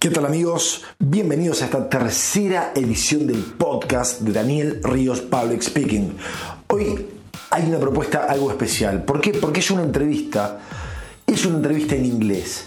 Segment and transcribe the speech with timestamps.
[0.00, 0.82] ¿Qué tal amigos?
[0.98, 6.16] Bienvenidos a esta tercera edición del podcast de Daniel Ríos Public Speaking.
[6.68, 7.06] Hoy
[7.50, 9.04] hay una propuesta algo especial.
[9.04, 9.34] ¿Por qué?
[9.34, 10.58] Porque es una entrevista.
[11.26, 12.64] Es una entrevista en inglés.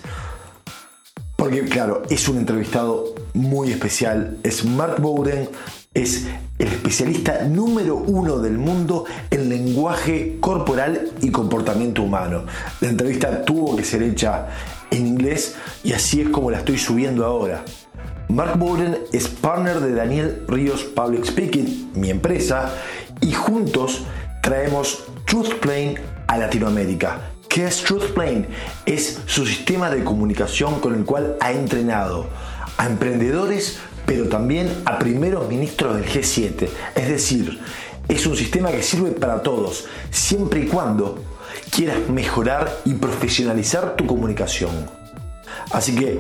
[1.36, 4.38] Porque claro, es un entrevistado muy especial.
[4.44, 5.50] Es Mark Bowden.
[5.92, 6.28] Es
[6.60, 12.46] el especialista número uno del mundo en lenguaje corporal y comportamiento humano.
[12.80, 14.50] La entrevista tuvo que ser hecha
[14.94, 17.66] en inglés y así es como la estoy subiendo ahora.
[18.30, 22.74] Mark Bowden es partner de Daniel Ríos Public Speaking, mi empresa,
[23.22, 24.04] y juntos
[24.42, 25.96] traemos TruthPlane
[26.28, 27.32] a Latinoamérica.
[27.48, 28.48] ¿Qué es TruthPlane?
[28.86, 32.28] Es su sistema de comunicación con el cual ha entrenado
[32.78, 36.68] a emprendedores, pero también a primeros ministros del G7.
[36.96, 37.60] Es decir,
[38.08, 41.24] es un sistema que sirve para todos, siempre y cuando
[41.74, 44.72] quieras mejorar y profesionalizar tu comunicación.
[45.72, 46.20] Así que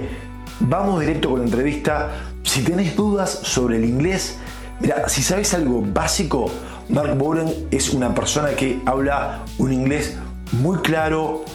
[0.59, 2.11] vamos directo con la entrevista.
[2.43, 4.37] Si tenés dudas sobre el inglés,
[4.79, 6.49] mira, si sabes algo básico,
[6.89, 10.17] Mark Bowden es una persona que habla un inglés
[10.53, 11.45] muy claro,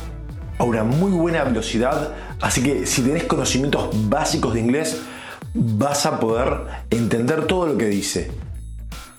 [0.58, 2.14] a una muy buena velocidad.
[2.40, 5.00] Así que si tenés conocimientos básicos de inglés,
[5.54, 8.30] vas a poder entender todo lo que dice.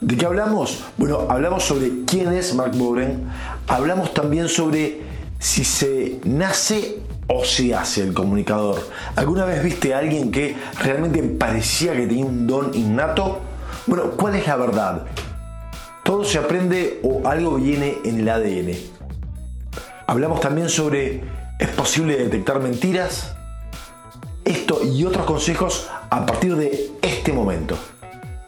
[0.02, 0.86] ¿De qué hablamos?
[0.96, 3.28] Bueno, hablamos sobre quién es Mark Bowden,
[3.70, 5.00] hablamos también sobre
[5.38, 8.86] si se nace o se hace el comunicador.
[9.16, 13.40] ¿Alguna vez viste a alguien que realmente parecía que tenía un don innato?
[13.86, 15.06] Bueno, ¿cuál es la verdad?
[16.03, 18.75] ¿Todo se aprende o algo viene en el ADN?
[20.08, 21.22] Hablamos también sobre
[21.59, 23.36] ¿es posible detectar mentiras?
[24.44, 27.78] Esto y otros consejos a partir de este momento.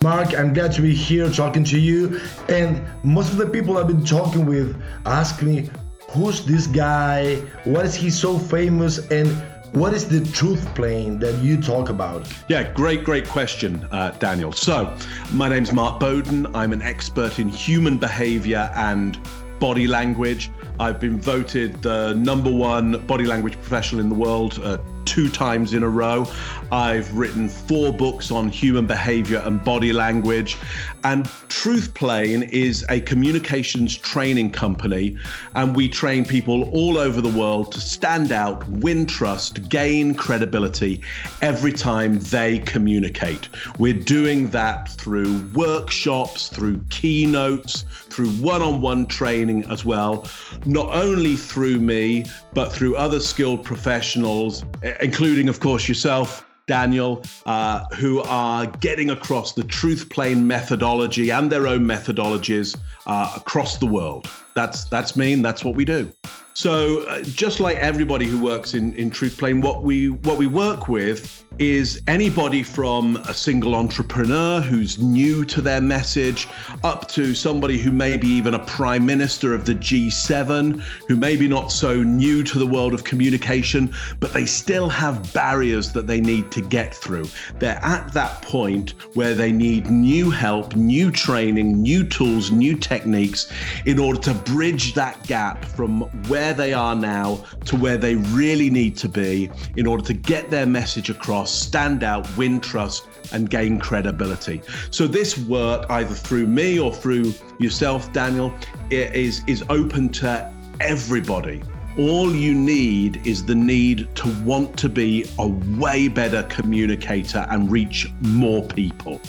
[0.04, 2.20] Mark, I'm glad to be here talking to you.
[2.50, 5.70] And most of the people I've been talking with ask me,
[6.10, 7.36] who's this guy?
[7.66, 8.98] What is he so famous?
[9.12, 9.30] And
[9.74, 12.28] what is the truth plane that you talk about?
[12.48, 14.52] Yeah, great, great question, uh, Daniel.
[14.52, 14.98] So,
[15.34, 16.48] my name's Mark Bowden.
[16.56, 19.20] I'm an expert in human behavior and
[19.60, 20.50] body language.
[20.80, 24.80] I've been voted the number one body language professional in the world uh,
[25.12, 26.26] two times in a row.
[26.72, 30.58] I've written four books on human behavior and body language.
[31.04, 35.18] And Truthplane is a communications training company.
[35.54, 41.02] And we train people all over the world to stand out, win trust, gain credibility
[41.42, 43.50] every time they communicate.
[43.80, 50.26] We're doing that through workshops, through keynotes, through one on one training as well,
[50.66, 54.64] not only through me, but through other skilled professionals,
[55.02, 56.46] including, of course, yourself.
[56.68, 63.34] Daniel, uh, who are getting across the truth plane methodology and their own methodologies uh,
[63.36, 64.30] across the world.
[64.56, 66.10] That's that's me, and that's what we do.
[66.54, 70.90] So, uh, just like everybody who works in in Truthplane, what we what we work
[70.90, 76.48] with is anybody from a single entrepreneur who's new to their message
[76.84, 81.36] up to somebody who may be even a prime minister of the G7 who may
[81.36, 86.08] be not so new to the world of communication but they still have barriers that
[86.08, 87.28] they need to get through.
[87.60, 93.52] They're at that point where they need new help new training new tools new techniques
[93.86, 98.70] in order to bridge that gap from where they are now to where they really
[98.70, 103.50] need to be in order to get their message across stand out, win trust, and
[103.50, 104.62] gain credibility.
[104.90, 108.54] So this work, either through me or through yourself, Daniel,
[108.90, 111.62] is is open to everybody.
[111.98, 115.48] All you need is the need to want to be a
[115.78, 119.20] way better communicator and reach more people.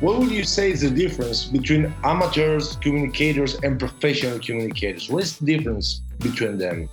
[0.00, 5.10] What would you say is the difference between amateurs communicators and professional communicators?
[5.10, 6.88] What is the difference between them?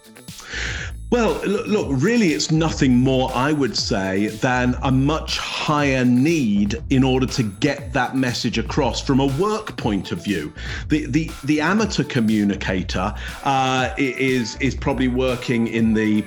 [1.11, 7.03] Well, look, really, it's nothing more, I would say, than a much higher need in
[7.03, 10.51] order to get that message across from a work point of view.
[10.89, 16.25] The the, the amateur communicator uh, is is probably working in the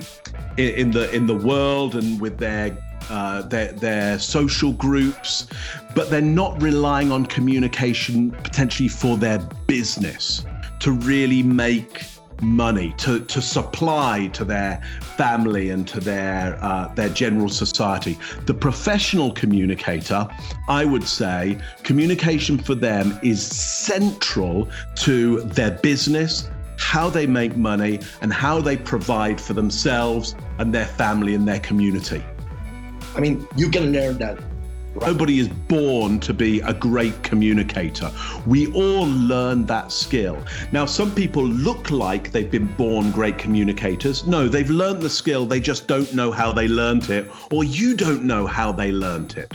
[0.56, 2.78] in the in the world and with their
[3.10, 5.47] uh, their, their social groups,
[5.94, 10.44] but they're not relying on communication potentially for their business
[10.80, 12.04] to really make
[12.42, 14.80] money to, to supply to their
[15.16, 18.18] family and to their uh, their general society.
[18.47, 20.28] The professional communicator,
[20.68, 28.00] I would say, communication for them is central to their business, how they make money,
[28.21, 32.22] and how they provide for themselves and their family and their community.
[33.16, 34.39] I mean, you can learn that
[35.01, 38.10] Nobody is born to be a great communicator.
[38.47, 40.43] We all learn that skill.
[40.72, 44.27] Now, some people look like they've been born great communicators.
[44.27, 47.95] No, they've learned the skill, they just don't know how they learned it, or you
[47.95, 49.53] don't know how they learned it.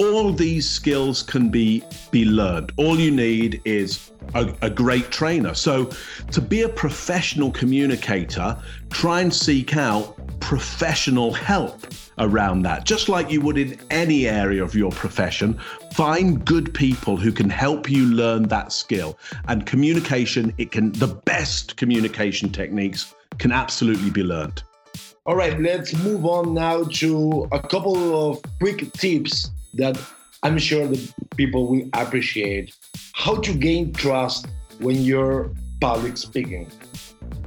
[0.00, 2.72] All these skills can be be learned.
[2.76, 5.54] All you need is a, a, great trainer.
[5.54, 5.90] So,
[6.30, 8.56] to be a professional communicator,
[8.90, 11.84] try and seek out professional help
[12.18, 12.84] around that.
[12.84, 15.58] Just like you would in any area of your profession,
[15.92, 19.18] find good people who can help you learn that skill.
[19.46, 24.62] And communication, it can, the best communication techniques can absolutely be learned.
[25.26, 30.00] All right, let's move on now to a couple of quick tips that
[30.42, 32.74] I'm sure the people will appreciate.
[33.12, 34.46] How to gain trust
[34.78, 35.50] when you're
[35.80, 36.70] public speaking.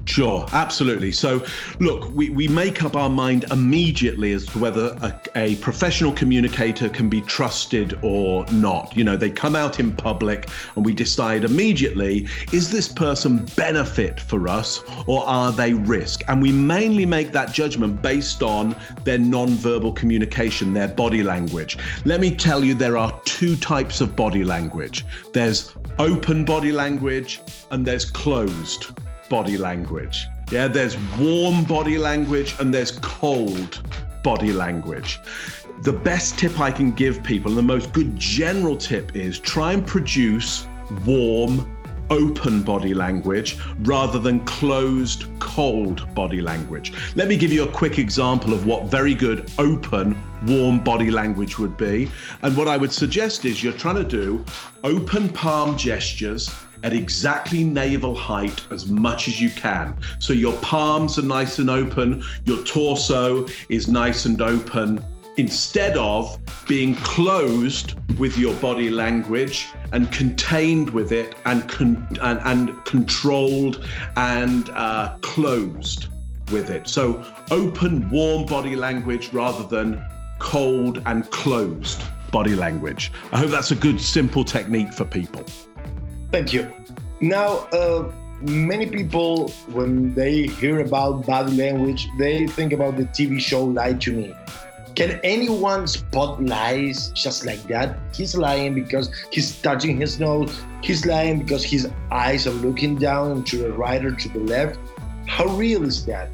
[0.06, 1.12] Sure, absolutely.
[1.12, 1.44] So,
[1.80, 6.90] look, we, we make up our mind immediately as to whether a, a, professional communicator
[6.90, 8.96] can be trusted or not.
[8.98, 14.20] You know, they come out in public and we decide immediately is this person benefit
[14.20, 16.24] for us or are they risk?
[16.28, 21.78] And we mainly make that judgment based on their non-verbal communication, their body language.
[22.06, 27.42] Let me tell you, there are two types of body language there's open body language
[27.72, 28.88] and there's closed
[29.32, 30.28] body language.
[30.52, 33.82] Yeah, there's warm body language and there's cold
[34.24, 35.22] body language.
[35.84, 39.72] The best tip I can give people, and the most good general tip is try
[39.72, 40.68] and produce
[41.06, 41.66] warm,
[42.10, 46.92] open body language rather than closed, cold body language.
[47.16, 51.58] Let me give you a quick example of what very good, open, warm body language
[51.58, 52.12] would be.
[52.42, 54.44] And what I would suggest is you're trying to do
[54.84, 59.96] open palm gestures at exactly navel height as much as you can.
[60.20, 65.04] So your palms are nice and open, your torso is nice and open,
[65.38, 66.38] instead of
[66.68, 73.88] being closed with your body language and contained with it and, con- and, and controlled
[74.18, 76.08] and uh, closed
[76.52, 76.88] with it.
[76.88, 80.04] So open, warm body language rather than
[80.40, 83.12] cold and closed body language.
[83.32, 85.46] I hope that's a good, simple technique for people.
[86.32, 86.72] Thank you.
[87.20, 88.12] Now, uh,
[88.42, 93.94] many people, when they hear about body language, they think about the TV show Lie
[93.94, 94.34] to Me.
[94.96, 97.98] Can anyone spot lies just like that?
[98.14, 100.64] He's lying because he's touching his nose.
[100.82, 104.80] He's lying because his eyes are looking down to the right or to the left.
[105.28, 106.30] How real is that?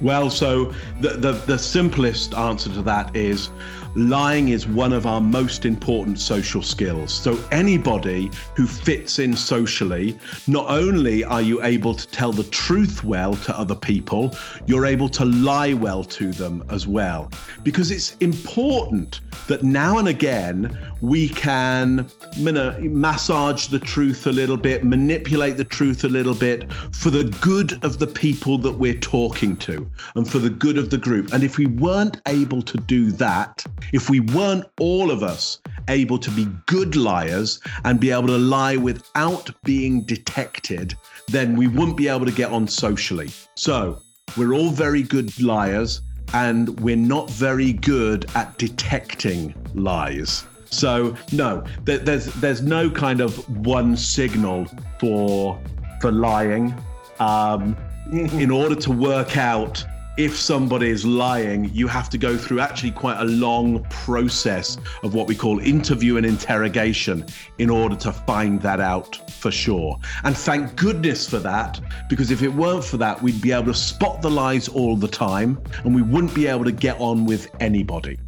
[0.00, 3.50] Well, so the, the, the simplest answer to that is
[3.96, 7.12] lying is one of our most important social skills.
[7.12, 13.02] So, anybody who fits in socially, not only are you able to tell the truth
[13.02, 17.30] well to other people, you're able to lie well to them as well.
[17.62, 24.84] Because it's important that now and again we can massage the truth a little bit,
[24.84, 29.56] manipulate the truth a little bit for the good of the people that we're talking
[29.56, 31.32] to and for the good of the group.
[31.32, 36.18] And if we weren't able to do that, if we weren't all of us able
[36.18, 40.94] to be good liars and be able to lie without being detected,
[41.28, 43.30] then we wouldn't be able to get on socially.
[43.54, 44.00] So
[44.36, 46.02] we're all very good liars
[46.34, 50.44] and we're not very good at detecting lies.
[50.70, 54.66] So no, there's there's no kind of one signal
[54.98, 55.60] for
[56.00, 56.74] for lying.
[57.18, 57.76] Um,
[58.12, 59.84] in order to work out
[60.16, 65.14] if somebody is lying, you have to go through actually quite a long process of
[65.14, 67.24] what we call interview and interrogation
[67.58, 69.98] in order to find that out for sure.
[70.24, 73.74] And thank goodness for that, because if it weren't for that, we'd be able to
[73.74, 77.50] spot the lies all the time and we wouldn't be able to get on with
[77.60, 78.18] anybody.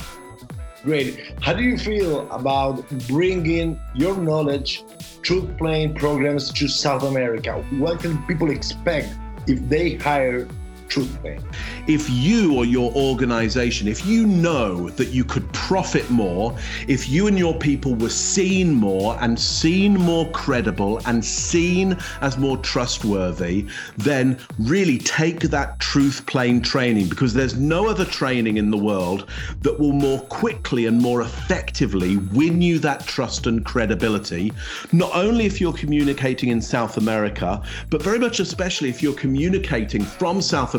[0.84, 1.34] Great.
[1.40, 4.84] How do you feel about bringing your knowledge,
[5.22, 7.64] truth plane programs to South America?
[7.78, 9.08] What can people expect
[9.46, 10.46] if they hire
[10.88, 11.38] truthfully.
[11.86, 17.26] If you or your organization, if you know that you could profit more, if you
[17.26, 23.66] and your people were seen more and seen more credible and seen as more trustworthy,
[23.96, 29.28] then really take that truth plane training because there's no other training in the world
[29.60, 34.52] that will more quickly and more effectively win you that trust and credibility,
[34.92, 40.02] not only if you're communicating in South America, but very much especially if you're communicating
[40.02, 40.77] from South America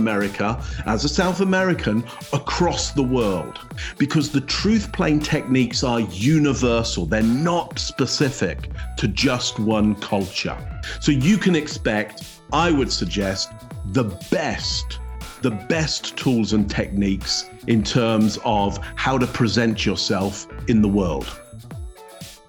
[0.85, 2.03] as a South American
[2.33, 3.59] across the world
[3.97, 7.05] because the truth plane techniques are universal.
[7.05, 10.57] They're not specific to just one culture.
[10.99, 13.51] So you can expect, I would suggest,
[13.87, 14.99] the best
[15.41, 21.39] the best tools and techniques in terms of how to present yourself in the world.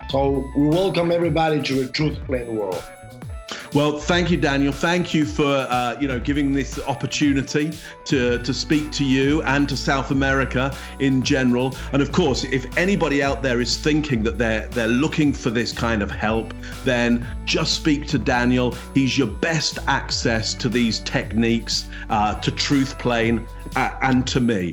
[0.08, 2.82] So we welcome everybody to the Truth Plane world.
[3.72, 4.72] Well, thank you, Daniel.
[4.72, 7.70] Thank you for uh, you know giving this opportunity
[8.06, 11.76] to to speak to you and to South America in general.
[11.92, 15.72] And of course, if anybody out there is thinking that they're they're looking for this
[15.72, 16.52] kind of help,
[16.84, 18.74] then just speak to Daniel.
[18.92, 23.46] He's your best access to these techniques, uh, to Truth Plane,
[23.76, 24.72] uh, and to me.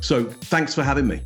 [0.00, 1.20] So, thanks for having me.